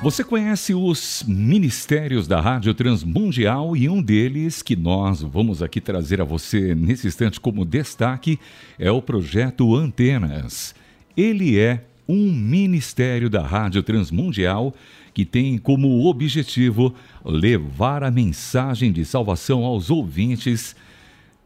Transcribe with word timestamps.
Você 0.00 0.22
conhece 0.22 0.72
os 0.72 1.24
ministérios 1.26 2.28
da 2.28 2.40
Rádio 2.40 2.72
Transmundial 2.72 3.76
e 3.76 3.88
um 3.88 4.00
deles 4.00 4.62
que 4.62 4.76
nós 4.76 5.22
vamos 5.22 5.60
aqui 5.60 5.80
trazer 5.80 6.20
a 6.20 6.24
você 6.24 6.72
nesse 6.72 7.08
instante 7.08 7.40
como 7.40 7.64
destaque 7.64 8.38
é 8.78 8.92
o 8.92 9.02
projeto 9.02 9.74
Antenas. 9.74 10.72
Ele 11.16 11.58
é 11.58 11.84
um 12.08 12.32
ministério 12.32 13.28
da 13.28 13.44
Rádio 13.44 13.82
Transmundial 13.82 14.72
que 15.12 15.24
tem 15.24 15.58
como 15.58 16.06
objetivo 16.06 16.94
levar 17.24 18.04
a 18.04 18.10
mensagem 18.10 18.92
de 18.92 19.04
salvação 19.04 19.64
aos 19.64 19.90
ouvintes 19.90 20.76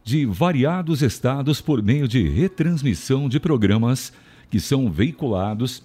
de 0.03 0.27
variados 0.27 1.01
estados 1.01 1.59
por 1.59 1.81
meio 1.81 2.07
de 2.07 2.29
retransmissão 2.29 3.27
de 3.27 3.39
programas 3.39 4.13
que 4.51 4.59
são 4.59 4.91
veiculados 4.91 5.81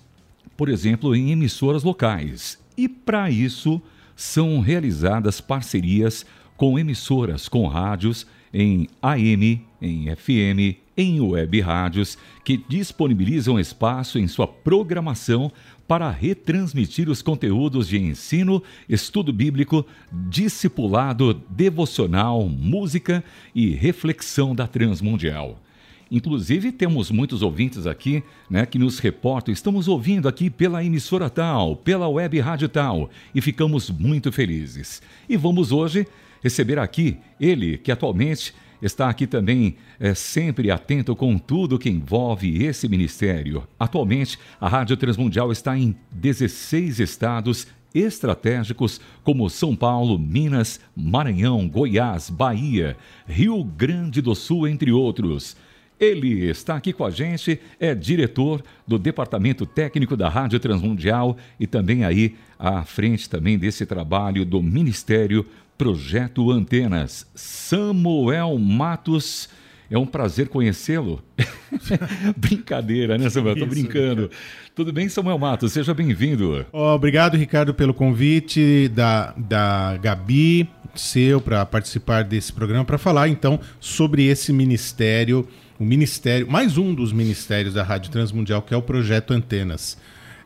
por 0.57 0.69
exemplo, 0.69 1.15
em 1.15 1.31
emissoras 1.31 1.83
locais. 1.83 2.59
E 2.77 2.89
para 2.89 3.31
isso 3.31 3.81
são 4.15 4.61
realizadas 4.61 5.41
parcerias 5.41 6.27
com 6.57 6.79
emissoras 6.79 7.49
com 7.49 7.67
rádios 7.67 8.27
em 8.53 8.89
AM, 9.01 9.65
em 9.81 10.17
FM, 10.17 10.79
em 10.97 11.21
web 11.21 11.61
rádios 11.61 12.19
que 12.45 12.57
disponibilizam 12.69 13.61
espaço 13.61 14.19
em 14.19 14.27
sua 14.27 14.49
programação 14.49 15.53
para 15.87 16.11
retransmitir 16.11 17.09
os 17.09 17.23
conteúdos 17.23 17.89
de 17.89 17.99
ensino, 17.99 18.63
estudo 18.89 19.33
bíblico, 19.33 19.87
discipulado, 20.13 21.33
devocional, 21.49 22.49
música 22.49 23.23
e 23.55 23.71
reflexão 23.71 24.55
da 24.55 24.67
Transmundial. 24.67 25.63
Inclusive, 26.11 26.73
temos 26.73 27.11
muitos 27.11 27.43
ouvintes 27.43 27.87
aqui 27.87 28.23
né, 28.49 28.65
que 28.65 28.79
nos 28.79 28.99
reportam. 28.99 29.53
Estamos 29.53 29.89
ouvindo 29.89 30.27
aqui 30.27 30.49
pela 30.49 30.83
emissora 30.83 31.29
tal, 31.29 31.77
pela 31.77 32.09
web 32.09 32.39
rádio 32.41 32.69
tal, 32.69 33.11
e 33.35 33.41
ficamos 33.41 33.91
muito 33.91 34.33
felizes. 34.33 35.03
E 35.29 35.37
vamos 35.37 35.71
hoje 35.71 36.07
receber 36.43 36.79
aqui 36.79 37.19
ele, 37.39 37.77
que 37.77 37.93
atualmente 37.93 38.55
está 38.81 39.09
aqui 39.09 39.27
também 39.27 39.77
é, 39.99 40.15
sempre 40.15 40.71
atento 40.71 41.15
com 41.15 41.37
tudo 41.37 41.79
que 41.79 41.91
envolve 41.91 42.65
esse 42.65 42.89
ministério. 42.89 43.67
Atualmente, 43.79 44.39
a 44.61 44.69
Rádio 44.69 44.97
Transmundial 44.97 45.53
está 45.53 45.77
em 45.77 45.95
16 46.13 47.01
estados 47.01 47.67
estratégicos 47.95 49.01
como 49.25 49.49
São 49.49 49.75
Paulo, 49.75 50.19
Minas, 50.19 50.81
Maranhão, 50.95 51.69
Goiás, 51.69 52.31
Bahia, 52.31 52.97
Rio 53.27 53.65
Grande 53.65 54.21
do 54.21 54.35
Sul, 54.35 54.69
entre 54.69 54.93
outros. 54.93 55.57
Ele 56.01 56.49
está 56.49 56.77
aqui 56.77 56.93
com 56.93 57.05
a 57.05 57.11
gente, 57.11 57.61
é 57.81 57.95
diretor 57.95 58.63
do 58.87 58.99
Departamento 58.99 59.67
Técnico 59.67 60.17
da 60.17 60.29
Rádio 60.29 60.61
Transmundial 60.61 61.37
e 61.59 61.67
também 61.67 62.05
aí 62.05 62.37
à 62.59 62.85
frente 62.85 63.29
também 63.29 63.59
desse 63.59 63.85
trabalho 63.85 64.45
do 64.45 64.63
Ministério 64.63 65.45
Projeto 65.77 66.51
Antenas. 66.51 67.27
Samuel 67.35 68.59
Matos, 68.59 69.49
é 69.91 69.97
um 69.97 70.07
prazer 70.07 70.49
conhecê-lo. 70.49 71.23
Brincadeira, 72.37 73.17
né, 73.17 73.31
Samuel? 73.31 73.55
Estou 73.55 73.69
brincando. 73.69 74.31
Tudo 74.75 74.93
bem, 74.93 75.09
Samuel 75.09 75.39
Matos? 75.39 75.73
Seja 75.73 75.95
bem-vindo. 75.95 76.67
obrigado, 76.73 77.37
Ricardo, 77.37 77.73
pelo 77.73 77.95
convite 77.95 78.89
da, 78.89 79.33
da 79.37 79.97
Gabi, 79.97 80.69
seu, 80.95 81.41
para 81.41 81.65
participar 81.67 82.25
desse 82.25 82.53
programa, 82.53 82.85
para 82.85 82.99
falar 82.99 83.29
então 83.29 83.61
sobre 83.81 84.27
esse 84.27 84.53
ministério 84.53 85.49
o 85.79 85.85
ministério, 85.85 86.51
mais 86.51 86.77
um 86.77 86.93
dos 86.93 87.13
ministérios 87.13 87.75
da 87.75 87.85
Rádio 87.85 88.11
Transmundial, 88.11 88.63
que 88.63 88.75
é 88.75 88.77
o 88.77 88.83
projeto 88.83 89.33
Antenas. 89.33 89.97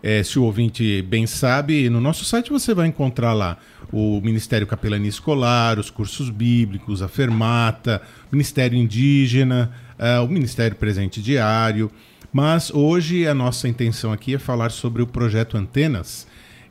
É, 0.03 0.23
se 0.23 0.39
o 0.39 0.43
ouvinte 0.43 1.01
bem 1.03 1.27
sabe, 1.27 1.89
no 1.89 2.01
nosso 2.01 2.25
site 2.25 2.51
você 2.51 2.75
vai 2.75 2.89
encontrar 2.89 3.33
lá 3.33 3.57
o 3.91 4.21
Ministério 4.21 4.67
Capelania 4.67 5.09
Escolar, 5.09 5.79
os 5.79 5.91
cursos 5.91 6.29
bíblicos, 6.29 7.03
a 7.03 7.09
Fermata, 7.09 8.03
o 8.31 8.35
Ministério 8.35 8.77
Indígena, 8.77 9.71
uh, 9.99 10.25
o 10.25 10.29
Ministério 10.29 10.77
Presente 10.77 11.23
Diário. 11.23 11.91
Mas 12.33 12.71
hoje 12.71 13.27
a 13.27 13.35
nossa 13.35 13.69
intenção 13.69 14.13
aqui 14.13 14.35
é 14.35 14.39
falar 14.39 14.71
sobre 14.71 15.03
o 15.03 15.07
projeto 15.07 15.57
Antenas, 15.57 16.27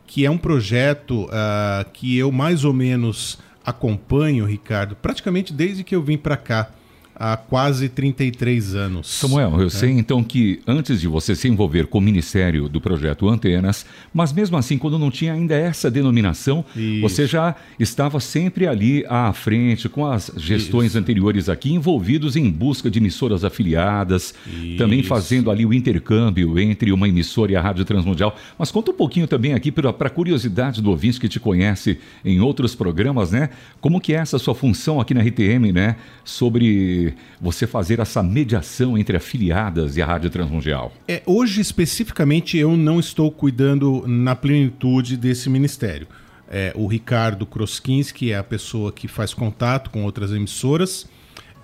que 0.05 0.25
é 0.25 0.29
um 0.29 0.37
projeto 0.37 1.23
uh, 1.25 1.89
que 1.93 2.17
eu 2.17 2.31
mais 2.31 2.65
ou 2.65 2.73
menos 2.73 3.39
acompanho, 3.65 4.45
Ricardo, 4.45 4.95
praticamente 4.95 5.53
desde 5.53 5.83
que 5.83 5.95
eu 5.95 6.01
vim 6.01 6.17
para 6.17 6.37
cá 6.37 6.71
há 7.15 7.37
quase 7.37 7.89
33 7.89 8.75
anos. 8.75 9.07
Samuel, 9.07 9.59
eu 9.59 9.67
é. 9.67 9.69
sei 9.69 9.91
então 9.91 10.23
que 10.23 10.61
antes 10.65 11.01
de 11.01 11.07
você 11.07 11.35
se 11.35 11.47
envolver 11.47 11.87
com 11.87 11.97
o 11.97 12.01
Ministério 12.01 12.67
do 12.67 12.81
Projeto 12.81 13.27
Antenas, 13.29 13.85
mas 14.13 14.33
mesmo 14.33 14.57
assim, 14.57 14.77
quando 14.77 14.97
não 14.97 15.11
tinha 15.11 15.33
ainda 15.33 15.55
essa 15.55 15.89
denominação, 15.89 16.65
Isso. 16.75 17.01
você 17.01 17.27
já 17.27 17.55
estava 17.79 18.19
sempre 18.19 18.67
ali 18.67 19.05
à 19.07 19.31
frente, 19.33 19.87
com 19.89 20.05
as 20.05 20.31
gestões 20.37 20.91
Isso. 20.91 20.97
anteriores 20.97 21.49
aqui, 21.49 21.73
envolvidos 21.73 22.35
em 22.35 22.49
busca 22.49 22.89
de 22.89 22.99
emissoras 22.99 23.43
afiliadas, 23.43 24.33
Isso. 24.45 24.77
também 24.77 25.03
fazendo 25.03 25.51
ali 25.51 25.65
o 25.65 25.73
intercâmbio 25.73 26.59
entre 26.59 26.91
uma 26.91 27.07
emissora 27.07 27.51
e 27.51 27.55
a 27.55 27.61
Rádio 27.61 27.85
Transmundial. 27.85 28.35
Mas 28.57 28.71
conta 28.71 28.91
um 28.91 28.95
pouquinho 28.95 29.27
também 29.27 29.53
aqui, 29.53 29.71
para 29.71 29.89
a 29.89 30.09
curiosidade 30.09 30.81
do 30.81 30.89
ouvinte 30.89 31.19
que 31.19 31.29
te 31.29 31.39
conhece 31.39 31.99
em 32.23 32.39
outros 32.39 32.75
programas, 32.75 33.31
né? 33.31 33.49
Como 33.79 33.99
que 33.99 34.13
é 34.13 34.17
essa 34.17 34.37
sua 34.39 34.55
função 34.55 34.99
aqui 34.99 35.13
na 35.13 35.21
RTM, 35.21 35.71
né? 35.71 35.95
Sobre 36.23 37.00
você 37.39 37.65
fazer 37.65 37.99
essa 37.99 38.21
mediação 38.21 38.97
entre 38.97 39.17
afiliadas 39.17 39.97
e 39.97 40.01
a 40.01 40.05
Rádio 40.05 40.29
Transmundial? 40.29 40.93
É, 41.07 41.21
hoje, 41.25 41.61
especificamente, 41.61 42.57
eu 42.57 42.75
não 42.75 42.99
estou 42.99 43.31
cuidando 43.31 44.03
na 44.07 44.35
plenitude 44.35 45.17
desse 45.17 45.49
ministério. 45.49 46.07
É, 46.49 46.73
o 46.75 46.85
Ricardo 46.85 47.45
Kroskinski 47.45 48.31
é 48.31 48.37
a 48.37 48.43
pessoa 48.43 48.91
que 48.91 49.07
faz 49.07 49.33
contato 49.33 49.89
com 49.89 50.03
outras 50.03 50.31
emissoras 50.31 51.07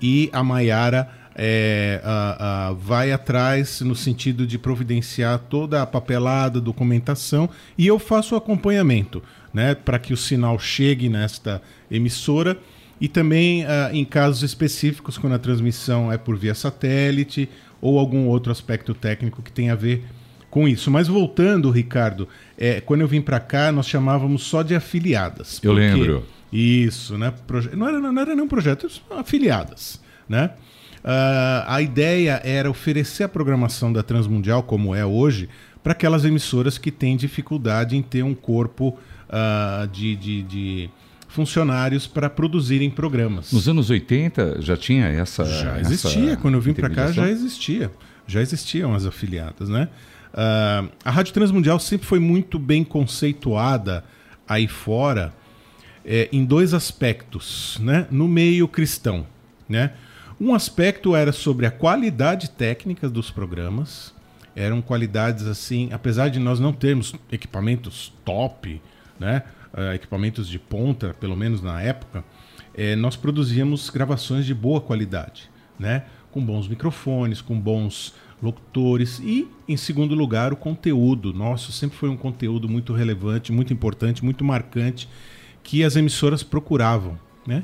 e 0.01 0.29
a 0.31 0.41
Maiara 0.43 1.09
é, 1.35 2.01
a, 2.03 2.69
a, 2.69 2.73
vai 2.73 3.11
atrás 3.11 3.81
no 3.81 3.95
sentido 3.95 4.47
de 4.47 4.57
providenciar 4.57 5.37
toda 5.37 5.81
a 5.81 5.85
papelada, 5.85 6.59
documentação 6.59 7.49
e 7.77 7.85
eu 7.85 7.99
faço 7.99 8.33
o 8.33 8.37
acompanhamento 8.37 9.21
né, 9.53 9.75
para 9.75 9.99
que 9.99 10.13
o 10.13 10.17
sinal 10.17 10.57
chegue 10.57 11.09
nesta 11.09 11.61
emissora 11.91 12.57
e 12.99 13.07
também 13.07 13.63
uh, 13.63 13.93
em 13.93 14.03
casos 14.03 14.43
específicos, 14.43 15.17
quando 15.17 15.33
a 15.33 15.39
transmissão 15.39 16.11
é 16.11 16.17
por 16.17 16.37
via 16.37 16.55
satélite 16.55 17.49
ou 17.79 17.99
algum 17.99 18.27
outro 18.27 18.51
aspecto 18.51 18.93
técnico 18.93 19.41
que 19.41 19.51
tem 19.51 19.69
a 19.69 19.75
ver 19.75 20.03
com 20.49 20.67
isso. 20.67 20.89
Mas 20.89 21.07
voltando, 21.07 21.69
Ricardo, 21.69 22.27
é, 22.57 22.81
quando 22.81 23.01
eu 23.01 23.07
vim 23.07 23.21
para 23.21 23.39
cá, 23.39 23.71
nós 23.71 23.87
chamávamos 23.87 24.43
só 24.43 24.63
de 24.63 24.75
afiliadas. 24.75 25.59
Eu 25.61 25.73
lembro. 25.73 26.25
Isso, 26.51 27.17
né? 27.17 27.33
Proje... 27.45 27.75
Não, 27.75 27.87
era, 27.87 27.99
não 27.99 28.21
era 28.21 28.35
nem 28.35 28.43
um 28.43 28.47
projeto, 28.47 28.87
afiliadas, 29.11 30.01
né? 30.27 30.51
Uh, 31.03 31.63
a 31.67 31.81
ideia 31.81 32.41
era 32.43 32.69
oferecer 32.69 33.23
a 33.23 33.29
programação 33.29 33.93
da 33.93 34.01
Transmundial, 34.01 34.63
como 34.63 34.95
é 34.95 35.05
hoje, 35.05 35.47
para 35.83 35.91
aquelas 35.91 36.25
emissoras 36.25 36.77
que 36.77 36.91
têm 36.91 37.15
dificuldade 37.15 37.95
em 37.95 38.01
ter 38.01 38.23
um 38.23 38.33
corpo 38.33 38.97
uh, 39.29 39.87
de, 39.87 40.15
de, 40.15 40.43
de 40.43 40.89
funcionários 41.27 42.07
para 42.07 42.29
produzirem 42.29 42.89
programas. 42.89 43.51
Nos 43.51 43.67
anos 43.67 43.89
80 43.89 44.61
já 44.61 44.77
tinha 44.77 45.07
essa. 45.07 45.45
Já 45.45 45.79
existia, 45.79 46.31
essa 46.31 46.37
quando 46.37 46.55
eu 46.55 46.61
vim 46.61 46.73
para 46.73 46.89
cá 46.89 47.11
já 47.11 47.29
existia. 47.29 47.91
Já 48.25 48.41
existiam 48.41 48.93
as 48.93 49.05
afiliadas, 49.05 49.69
né? 49.69 49.87
Uh, 50.33 50.89
a 51.03 51.09
Rádio 51.09 51.33
Transmundial 51.33 51.79
sempre 51.79 52.05
foi 52.05 52.19
muito 52.19 52.59
bem 52.59 52.83
conceituada 52.83 54.03
aí 54.47 54.67
fora 54.67 55.33
é, 56.05 56.29
em 56.31 56.45
dois 56.45 56.73
aspectos, 56.73 57.77
né? 57.81 58.07
No 58.09 58.27
meio 58.27 58.67
cristão, 58.67 59.25
né? 59.67 59.91
Um 60.39 60.53
aspecto 60.53 61.15
era 61.15 61.31
sobre 61.31 61.65
a 61.65 61.71
qualidade 61.71 62.51
técnica 62.51 63.09
dos 63.09 63.31
programas, 63.31 64.13
eram 64.55 64.81
qualidades 64.81 65.45
assim, 65.47 65.89
apesar 65.91 66.29
de 66.29 66.39
nós 66.39 66.59
não 66.59 66.71
termos 66.71 67.13
equipamentos 67.31 68.13
top, 68.23 68.81
né? 69.19 69.43
Uh, 69.77 69.93
equipamentos 69.93 70.49
de 70.49 70.57
ponta, 70.57 71.15
pelo 71.19 71.37
menos 71.37 71.61
na 71.61 71.81
época, 71.81 72.25
é, 72.73 72.95
nós 72.95 73.15
produzíamos 73.15 73.89
gravações 73.89 74.45
de 74.45 74.53
boa 74.53 74.81
qualidade, 74.81 75.49
né? 75.79 76.03
com 76.31 76.43
bons 76.43 76.67
microfones, 76.67 77.41
com 77.41 77.59
bons 77.59 78.13
locutores 78.41 79.19
e, 79.19 79.47
em 79.67 79.77
segundo 79.77 80.13
lugar, 80.13 80.53
o 80.53 80.55
conteúdo. 80.55 81.33
Nosso 81.33 81.71
sempre 81.71 81.97
foi 81.97 82.09
um 82.09 82.17
conteúdo 82.17 82.69
muito 82.69 82.93
relevante, 82.93 83.51
muito 83.51 83.73
importante, 83.73 84.23
muito 84.23 84.43
marcante 84.43 85.09
que 85.63 85.83
as 85.83 85.95
emissoras 85.95 86.43
procuravam, 86.43 87.19
né? 87.45 87.63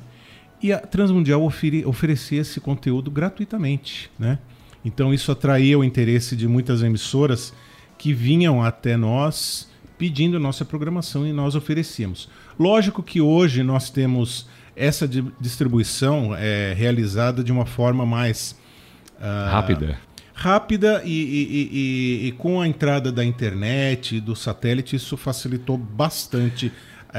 E 0.61 0.71
a 0.71 0.79
Transmundial 0.79 1.43
ofere 1.43 1.85
oferecia 1.85 2.41
esse 2.41 2.59
conteúdo 2.59 3.11
gratuitamente, 3.11 4.09
né? 4.17 4.39
Então 4.83 5.13
isso 5.13 5.31
atraía 5.31 5.77
o 5.77 5.83
interesse 5.83 6.35
de 6.35 6.47
muitas 6.47 6.81
emissoras 6.81 7.53
que 7.97 8.13
vinham 8.13 8.61
até 8.61 8.97
nós 8.97 9.69
pedindo 10.03 10.37
nossa 10.37 10.65
programação 10.65 11.25
e 11.25 11.31
nós 11.31 11.55
oferecíamos. 11.55 12.27
Lógico 12.59 13.01
que 13.01 13.21
hoje 13.21 13.63
nós 13.63 13.89
temos 13.89 14.45
essa 14.75 15.07
distribuição 15.39 16.35
é, 16.35 16.73
realizada 16.73 17.41
de 17.41 17.53
uma 17.53 17.65
forma 17.65 18.05
mais 18.05 18.51
uh, 19.13 19.49
rápida. 19.49 19.97
rápida 20.33 21.01
e, 21.05 21.09
e, 21.09 21.69
e, 21.71 22.27
e, 22.27 22.31
com 22.33 22.59
a 22.59 22.67
entrada 22.67 23.13
da 23.13 23.23
internet, 23.23 24.19
do 24.19 24.35
satélite, 24.35 24.97
isso 24.97 25.15
facilitou 25.15 25.77
bastante 25.77 26.69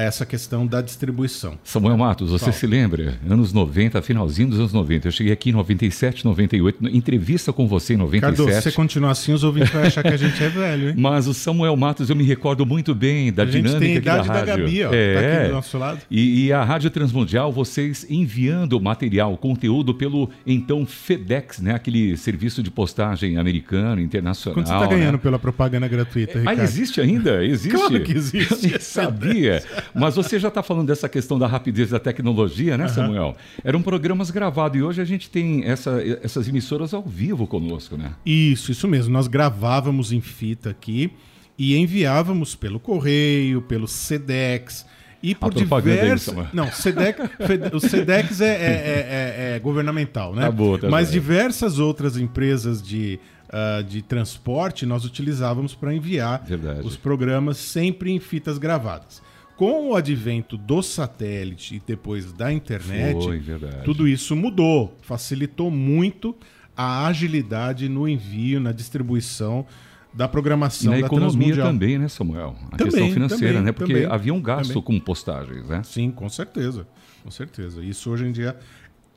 essa 0.02 0.26
questão 0.26 0.67
da 0.67 0.81
distribuição. 0.81 1.58
Samuel 1.62 1.96
Matos, 1.96 2.31
você 2.31 2.50
se 2.52 2.67
lembra? 2.67 3.19
Anos 3.29 3.52
90, 3.52 4.02
finalzinho 4.02 4.49
dos 4.49 4.58
anos 4.58 4.73
90. 4.73 5.08
Eu 5.08 5.12
cheguei 5.12 5.32
aqui 5.32 5.50
em 5.50 5.52
97, 5.52 6.25
98, 6.25 6.88
entrevista 6.88 7.52
com 7.52 7.67
você 7.69 7.94
em 7.94 7.96
97. 7.96 8.20
Cardoso, 8.20 8.52
se 8.52 8.70
você 8.70 8.73
continuar 8.73 9.12
assim, 9.12 9.32
os 9.32 9.44
ouvintes 9.44 9.70
vão 9.70 9.82
achar 9.82 10.02
que 10.02 10.08
a 10.08 10.17
gente 10.17 10.43
é 10.43 10.49
velho, 10.49 10.88
hein? 10.91 10.94
Mas 10.99 11.26
o 11.26 11.35
Samuel 11.35 11.76
Matos, 11.76 12.11
eu 12.11 12.17
me 12.17 12.25
recordo 12.25 12.67
muito 12.67 12.94
bem 12.94 13.32
da 13.32 13.44
a 13.44 13.46
dinâmica 13.46 13.81
tem 13.81 13.94
a 13.94 13.99
idade 13.99 14.29
da, 14.29 14.35
da 14.35 14.41
rádio. 14.41 14.64
Gabi, 14.64 14.85
ó, 14.85 14.91
é. 14.93 15.14
tá 15.14 15.20
aqui 15.20 15.49
do 15.49 15.55
nosso 15.55 15.79
lado. 15.79 16.00
E, 16.11 16.47
e, 16.47 16.52
a 16.52 16.64
Rádio 16.64 16.90
Transmundial, 16.90 17.52
vocês 17.52 18.06
enviando 18.08 18.81
material, 18.81 19.37
conteúdo 19.37 19.94
pelo 19.94 20.31
então 20.47 20.85
FedEx, 20.87 21.61
né? 21.61 21.75
Aquele 21.75 22.17
serviço 22.17 22.62
de 22.62 22.70
postagem 22.70 23.37
americano, 23.37 24.00
internacional. 24.00 24.55
Quanto 24.55 24.69
você 24.69 24.75
está 24.75 24.87
ganhando 24.87 25.14
né? 25.14 25.20
pela 25.23 25.38
propaganda 25.38 25.87
gratuita, 25.87 26.38
Ricardo? 26.38 26.61
Ah, 26.61 26.64
existe 26.64 27.00
ainda? 27.00 27.44
Existe? 27.55 27.76
Claro 27.76 28.00
que 28.00 28.12
existe. 28.12 28.73
Eu 28.73 28.81
sabia. 28.81 29.62
Mas 29.95 30.15
você 30.17 30.39
já 30.39 30.49
está 30.49 30.63
falando 30.63 30.87
dessa 30.87 31.09
questão 31.09 31.39
da 31.39 31.47
rapidez 31.47 31.91
da 31.91 31.99
tecnologia, 31.99 32.79
né, 32.79 32.89
Samuel? 32.89 33.29
Uhum. 33.29 33.35
Eram 33.65 33.83
programas 33.83 34.31
gravados 34.31 34.79
e 34.79 34.83
hoje 34.83 35.01
a 35.01 35.05
gente 35.05 35.29
tem 35.29 35.65
essa, 35.65 36.01
essas 36.23 36.49
emissoras 36.49 36.95
ao 36.95 37.03
vivo 37.03 37.47
conosco, 37.47 37.97
né? 37.97 38.13
Isso, 38.25 38.71
isso 38.71 38.87
mesmo. 38.89 39.13
Nós 39.13 39.27
gravávamos 39.27 40.13
em 40.13 40.21
fita 40.21 40.71
aqui 40.71 41.13
e 41.59 41.77
enviávamos 41.77 42.55
pelo 42.55 42.81
correio, 42.81 43.63
pelo 43.63 43.87
SEDEX 43.87 44.87
e 45.23 45.35
por 45.35 45.55
diversas. 45.55 46.35
Não, 46.53 46.71
SEDEX, 46.71 47.31
o 47.73 47.81
SEDEX 47.81 48.41
é, 48.43 48.47
é, 48.47 48.53
é, 48.53 49.57
é, 49.57 49.59
governamental, 49.59 50.35
né? 50.35 50.43
Tá 50.43 50.51
boa, 50.51 50.79
tá 50.79 50.91
Mas 50.91 51.11
diversas 51.11 51.79
outras 51.79 52.19
empresas 52.19 52.83
de, 52.83 53.19
uh, 53.49 53.83
de 53.83 54.03
transporte 54.03 54.85
nós 54.85 55.05
utilizávamos 55.07 55.75
para 55.75 55.95
enviar 55.95 56.45
Verdade. 56.45 56.87
os 56.87 56.97
programas 56.97 57.57
sempre 57.57 58.11
em 58.11 58.21
fitas 58.21 58.59
gravadas. 58.59 59.23
Com 59.56 59.91
o 59.91 59.97
advento 59.97 60.56
do 60.56 60.83
satélite 60.83 61.77
e 61.77 61.83
depois 61.87 62.33
da 62.33 62.53
internet, 62.53 63.23
Foi, 63.23 63.43
tudo 63.85 64.09
isso 64.09 64.35
mudou, 64.35 64.97
facilitou 65.03 65.71
muito 65.71 66.35
a 66.77 67.06
agilidade 67.06 67.89
no 67.89 68.09
envio, 68.09 68.59
na 68.59 68.73
distribuição 68.73 69.65
da 70.12 70.29
programação 70.29 70.93
e 70.93 70.97
na 70.97 71.01
da 71.03 71.06
economia 71.06 71.56
também, 71.56 71.99
né, 71.99 72.09
Samuel? 72.09 72.56
A 72.73 72.77
também, 72.77 72.93
questão 72.93 73.11
financeira, 73.12 73.55
também, 73.55 73.65
né? 73.65 73.73
Porque 73.73 73.93
também, 73.93 74.11
havia 74.11 74.35
um 74.35 74.41
gasto 74.41 74.81
com 74.83 74.99
postagens, 74.99 75.69
né? 75.69 75.83
Sim, 75.85 76.11
com 76.11 76.29
certeza. 76.29 76.87
Com 77.23 77.31
certeza. 77.31 77.83
Isso 77.83 78.11
hoje 78.11 78.27
em 78.27 78.33
dia 78.33 78.57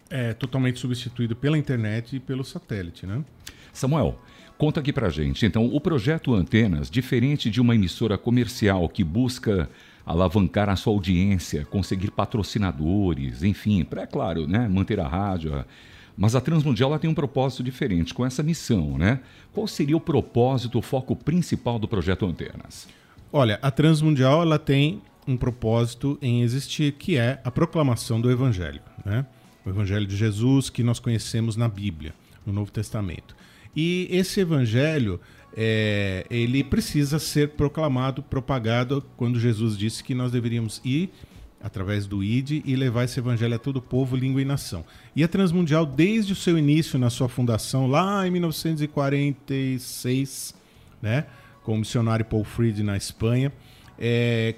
é 0.09 0.33
totalmente 0.33 0.79
substituído 0.79 1.35
pela 1.35 1.57
internet 1.57 2.15
e 2.15 2.19
pelo 2.19 2.43
satélite, 2.43 3.05
né? 3.05 3.23
Samuel, 3.73 4.19
conta 4.57 4.79
aqui 4.79 4.91
pra 4.91 5.09
gente. 5.09 5.45
Então, 5.45 5.65
o 5.65 5.79
projeto 5.79 6.33
Antenas, 6.33 6.89
diferente 6.89 7.49
de 7.49 7.61
uma 7.61 7.75
emissora 7.75 8.17
comercial 8.17 8.87
que 8.89 9.03
busca 9.03 9.69
alavancar 10.07 10.69
a 10.69 10.75
sua 10.77 10.93
audiência, 10.93 11.65
conseguir 11.65 12.11
patrocinadores, 12.11 13.43
enfim, 13.43 13.83
para, 13.83 14.03
é 14.03 14.07
claro, 14.07 14.47
né, 14.47 14.65
manter 14.65 15.01
a 15.01 15.07
rádio. 15.07 15.65
Mas 16.15 16.33
a 16.33 16.39
Transmundial 16.39 16.91
ela 16.91 16.99
tem 16.99 17.09
um 17.09 17.13
propósito 17.13 17.61
diferente 17.61 18.13
com 18.13 18.25
essa 18.25 18.41
missão, 18.41 18.97
né? 18.97 19.19
Qual 19.53 19.67
seria 19.67 19.97
o 19.97 19.99
propósito, 19.99 20.79
o 20.79 20.81
foco 20.81 21.15
principal 21.15 21.77
do 21.77 21.87
projeto 21.87 22.25
Antenas? 22.25 22.87
Olha, 23.31 23.59
a 23.61 23.69
Transmundial 23.69 24.41
ela 24.41 24.57
tem 24.57 25.01
um 25.27 25.35
propósito 25.35 26.17
em 26.21 26.41
existir, 26.41 26.93
que 26.93 27.17
é 27.17 27.41
a 27.43 27.51
proclamação 27.51 28.21
do 28.21 28.31
Evangelho, 28.31 28.81
né? 29.05 29.25
O 29.65 29.69
Evangelho 29.69 30.07
de 30.07 30.15
Jesus 30.15 30.69
que 30.69 30.81
nós 30.81 30.99
conhecemos 30.99 31.57
na 31.57 31.67
Bíblia, 31.67 32.15
no 32.45 32.53
Novo 32.53 32.71
Testamento. 32.71 33.35
E 33.77 34.07
esse 34.09 34.39
Evangelho 34.39 35.19
é, 35.55 36.25
ele 36.29 36.63
precisa 36.63 37.19
ser 37.19 37.49
proclamado, 37.49 38.21
propagado, 38.21 39.03
quando 39.15 39.39
Jesus 39.39 39.77
disse 39.77 40.03
que 40.03 40.13
nós 40.13 40.31
deveríamos 40.31 40.81
ir 40.83 41.09
através 41.61 42.05
do 42.05 42.23
ID 42.23 42.61
e 42.63 42.75
levar 42.75 43.05
esse 43.05 43.19
evangelho 43.19 43.55
a 43.55 43.59
todo 43.59 43.81
povo, 43.81 44.15
língua 44.15 44.39
e 44.39 44.45
nação. 44.45 44.85
E 45.15 45.23
a 45.23 45.27
Transmundial, 45.27 45.83
desde 45.85 46.33
o 46.33 46.35
seu 46.35 46.55
início 46.57 46.99
na 46.99 47.09
sua 47.09 47.27
fundação, 47.27 47.87
lá 47.87 48.27
em 48.27 48.31
1946, 48.31 50.53
né, 51.01 51.25
com 51.63 51.73
o 51.73 51.79
missionário 51.79 52.23
Paul 52.25 52.43
Fried 52.43 52.83
na 52.83 52.95
Espanha, 52.95 53.51
é, 53.97 54.53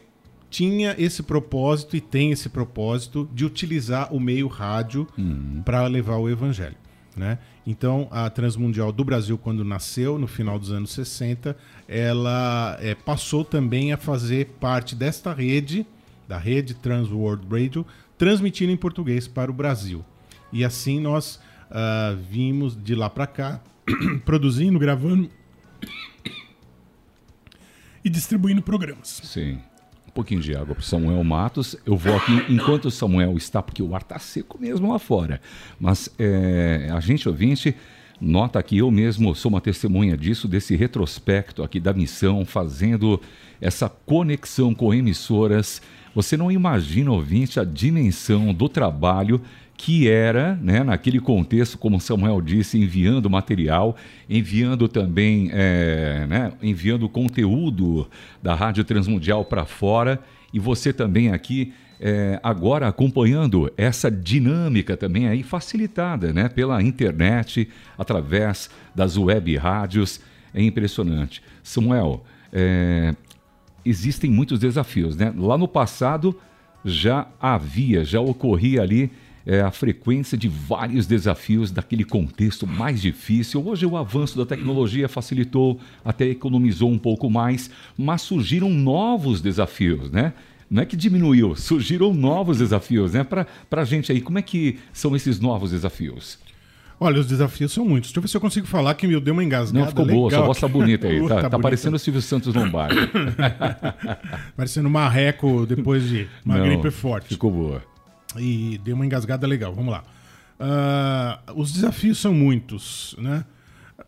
tinha 0.49 0.93
esse 0.97 1.23
propósito 1.23 1.95
e 1.95 2.01
tem 2.01 2.31
esse 2.31 2.49
propósito 2.49 3.29
de 3.33 3.45
utilizar 3.45 4.13
o 4.13 4.19
meio 4.19 4.47
rádio 4.47 5.07
uhum. 5.17 5.61
para 5.63 5.87
levar 5.87 6.17
o 6.17 6.29
evangelho. 6.29 6.75
Né? 7.19 7.37
Então, 7.67 8.07
a 8.11 8.29
Transmundial 8.29 8.93
do 8.93 9.03
Brasil, 9.03 9.37
quando 9.37 9.65
nasceu, 9.65 10.17
no 10.17 10.25
final 10.25 10.57
dos 10.57 10.71
anos 10.71 10.91
60, 10.91 11.53
ela 11.85 12.77
é, 12.79 12.95
passou 12.95 13.43
também 13.43 13.91
a 13.91 13.97
fazer 13.97 14.55
parte 14.57 14.95
desta 14.95 15.33
rede, 15.33 15.85
da 16.29 16.37
rede 16.37 16.73
Trans 16.73 17.11
World 17.11 17.45
Radio, 17.51 17.85
transmitindo 18.17 18.71
em 18.71 18.77
português 18.77 19.27
para 19.27 19.51
o 19.51 19.53
Brasil. 19.53 20.05
E 20.53 20.63
assim 20.63 21.01
nós 21.01 21.41
uh, 21.69 22.15
vimos 22.31 22.81
de 22.81 22.95
lá 22.95 23.09
para 23.09 23.27
cá, 23.27 23.59
produzindo, 24.23 24.79
gravando 24.79 25.29
e 28.01 28.09
distribuindo 28.09 28.61
programas. 28.61 29.19
Sim 29.25 29.59
um 30.09 30.11
pouquinho 30.11 30.41
de 30.41 30.55
água 30.55 30.73
para 30.75 30.83
Samuel 30.83 31.23
Matos. 31.23 31.75
Eu 31.85 31.95
vou 31.95 32.15
aqui 32.15 32.33
enquanto 32.49 32.85
o 32.85 32.91
Samuel 32.91 33.37
está, 33.37 33.61
porque 33.61 33.81
o 33.81 33.95
ar 33.95 34.01
está 34.01 34.17
seco 34.17 34.59
mesmo 34.59 34.91
lá 34.91 34.99
fora. 34.99 35.39
Mas 35.79 36.09
é, 36.17 36.89
a 36.91 36.99
gente 36.99 37.29
ouvinte 37.29 37.75
nota 38.19 38.61
que 38.61 38.77
eu 38.77 38.89
mesmo 38.91 39.33
sou 39.35 39.49
uma 39.49 39.61
testemunha 39.61 40.17
disso, 40.17 40.47
desse 40.47 40.75
retrospecto 40.75 41.63
aqui 41.63 41.79
da 41.79 41.93
missão, 41.93 42.43
fazendo 42.43 43.21
essa 43.61 43.87
conexão 43.87 44.73
com 44.73 44.93
emissoras. 44.93 45.81
Você 46.15 46.35
não 46.35 46.51
imagina, 46.51 47.11
ouvinte, 47.11 47.59
a 47.59 47.63
dimensão 47.63 48.51
do 48.51 48.67
trabalho 48.67 49.39
que 49.81 50.09
era, 50.09 50.59
né, 50.61 50.83
naquele 50.83 51.21
contexto, 51.21 51.77
como 51.77 52.01
Samuel 52.01 52.41
disse, 52.41 52.77
enviando 52.77 53.29
material, 53.29 53.95
enviando 54.29 54.89
também, 54.89 55.49
é, 55.53 56.27
né, 56.27 56.51
enviando 56.61 57.07
conteúdo 57.07 58.05
da 58.43 58.53
Rádio 58.53 58.83
Transmundial 58.83 59.45
para 59.45 59.63
fora, 59.63 60.21
e 60.53 60.59
você 60.59 60.91
também 60.91 61.31
aqui 61.31 61.71
é, 61.97 62.37
agora 62.43 62.89
acompanhando 62.89 63.71
essa 63.77 64.11
dinâmica 64.11 64.97
também 64.97 65.29
aí 65.29 65.43
facilitada, 65.43 66.33
né, 66.33 66.49
pela 66.49 66.83
internet, 66.83 67.69
através 67.97 68.69
das 68.93 69.15
web 69.15 69.55
rádios, 69.55 70.19
é 70.53 70.61
impressionante. 70.61 71.41
Samuel, 71.63 72.25
é, 72.51 73.15
existem 73.85 74.29
muitos 74.29 74.59
desafios, 74.59 75.15
né? 75.15 75.33
Lá 75.37 75.57
no 75.57 75.69
passado 75.69 76.37
já 76.83 77.27
havia, 77.39 78.03
já 78.03 78.19
ocorria 78.19 78.81
ali 78.81 79.09
é, 79.49 79.61
a 79.61 79.71
frequência 79.71 80.37
de 80.37 80.47
vários 80.47 81.07
desafios 81.07 81.71
daquele 81.71 82.03
contexto 82.03 82.67
mais 82.67 83.01
difícil. 83.01 83.67
Hoje 83.67 83.83
o 83.83 83.97
avanço 83.97 84.37
da 84.37 84.45
tecnologia 84.45 85.09
facilitou, 85.09 85.79
até 86.05 86.25
economizou 86.25 86.91
um 86.91 86.99
pouco 86.99 87.31
mais, 87.31 87.71
mas 87.97 88.21
surgiram 88.21 88.69
novos 88.69 89.41
desafios, 89.41 90.11
né? 90.11 90.33
Não 90.69 90.83
é 90.83 90.85
que 90.85 90.95
diminuiu, 90.95 91.55
surgiram 91.55 92.13
novos 92.13 92.59
desafios, 92.59 93.13
né? 93.13 93.23
Para 93.23 93.47
a 93.71 93.83
gente 93.83 94.11
aí, 94.11 94.21
como 94.21 94.37
é 94.37 94.43
que 94.43 94.77
são 94.93 95.15
esses 95.15 95.39
novos 95.39 95.71
desafios? 95.71 96.37
Olha, 96.99 97.19
os 97.19 97.25
desafios 97.25 97.71
são 97.71 97.83
muitos. 97.83 98.11
Deixa 98.11 98.19
eu 98.19 98.21
ver 98.21 98.27
se 98.27 98.37
eu 98.37 98.41
consigo 98.41 98.67
falar 98.67 98.93
que 98.93 99.07
me 99.07 99.19
deu 99.19 99.33
uma 99.33 99.43
engasgada. 99.43 99.79
Não, 99.79 99.87
ficou 99.87 100.05
legal. 100.05 100.19
boa, 100.19 100.31
sua 100.31 100.45
voz 100.45 100.59
tá 100.59 100.67
bonita 100.67 101.07
aí. 101.07 101.19
Tá, 101.27 101.41
tá 101.41 101.49
tá 101.49 101.57
parecendo 101.57 101.95
o 101.95 101.99
Silvio 101.99 102.21
Santos 102.21 102.53
Lombardi. 102.53 103.09
parecendo 104.55 104.89
marreco 104.91 105.65
depois 105.65 106.07
de 106.07 106.27
uma 106.45 106.57
Não, 106.57 106.65
gripe 106.65 106.91
forte. 106.91 107.29
Ficou 107.29 107.49
boa. 107.49 107.81
E 108.37 108.79
deu 108.83 108.95
uma 108.95 109.05
engasgada 109.05 109.47
legal. 109.47 109.73
Vamos 109.73 109.91
lá. 109.91 110.03
Uh, 110.59 111.59
os 111.59 111.71
desafios 111.71 112.17
são 112.19 112.33
muitos, 112.33 113.15
né? 113.17 113.45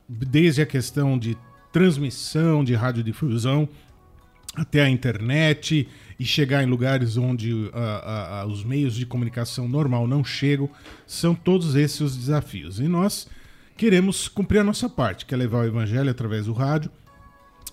Desde 0.08 0.62
a 0.62 0.66
questão 0.66 1.18
de 1.18 1.38
transmissão 1.72 2.64
de 2.64 2.76
radiodifusão 2.76 3.70
até 4.54 4.82
a 4.82 4.90
internet 4.90 5.88
e 6.20 6.26
chegar 6.26 6.62
em 6.62 6.66
lugares 6.66 7.16
onde 7.16 7.54
uh, 7.54 7.70
uh, 7.70 8.48
os 8.48 8.64
meios 8.64 8.96
de 8.96 9.06
comunicação 9.06 9.68
normal 9.68 10.08
não 10.08 10.24
chegam, 10.24 10.70
são 11.08 11.34
todos 11.34 11.76
esses 11.76 12.02
os 12.02 12.18
desafios. 12.18 12.80
E 12.80 12.88
nós 12.88 13.28
queremos 13.78 14.28
cumprir 14.28 14.60
a 14.60 14.64
nossa 14.64 14.90
parte, 14.90 15.26
que 15.26 15.34
é 15.34 15.38
levar 15.38 15.60
o 15.60 15.68
evangelho 15.68 16.12
através 16.12 16.46
do 16.46 16.54
rádio. 16.54 16.92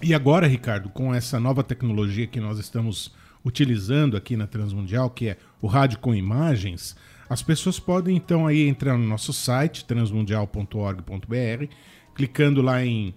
E 0.01 0.15
agora, 0.15 0.47
Ricardo, 0.47 0.89
com 0.89 1.13
essa 1.13 1.41
nova 1.41 1.65
tecnologia 1.65 2.29
que 2.29 2.39
nós 2.39 2.59
estamos 2.61 3.13
utilizando 3.49 4.15
aqui 4.15 4.37
na 4.37 4.47
Transmundial, 4.47 5.09
que 5.09 5.29
é 5.29 5.39
o 5.61 5.67
rádio 5.67 5.99
com 5.99 6.15
imagens, 6.15 6.95
as 7.31 7.43
pessoas 7.43 7.81
podem 7.81 8.15
então 8.15 8.47
aí 8.47 8.69
entrar 8.69 8.99
no 8.99 9.07
nosso 9.07 9.33
site 9.33 9.87
transmundial.org.br, 9.87 11.65
clicando 12.15 12.61
lá 12.61 12.85
em 12.85 13.15